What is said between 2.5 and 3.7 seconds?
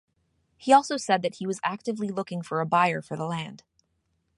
a buyer for the land.